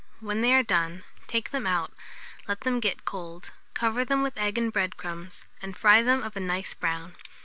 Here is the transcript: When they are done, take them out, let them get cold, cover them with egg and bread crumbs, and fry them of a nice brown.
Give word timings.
When 0.19 0.41
they 0.41 0.51
are 0.55 0.63
done, 0.63 1.03
take 1.27 1.51
them 1.51 1.67
out, 1.67 1.93
let 2.47 2.61
them 2.61 2.79
get 2.79 3.05
cold, 3.05 3.51
cover 3.75 4.03
them 4.03 4.23
with 4.23 4.35
egg 4.35 4.57
and 4.57 4.73
bread 4.73 4.97
crumbs, 4.97 5.45
and 5.61 5.77
fry 5.77 6.01
them 6.01 6.23
of 6.23 6.35
a 6.35 6.39
nice 6.39 6.73
brown. 6.73 7.15